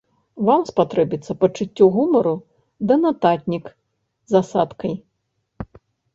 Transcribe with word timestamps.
Вам 0.45 0.61
спатрэбіцца 0.69 1.31
пачуццё 1.43 1.85
гумару 1.97 2.31
ды 2.89 2.93
нататнік 3.03 3.65
з 4.35 4.43
асадкай! 4.43 4.93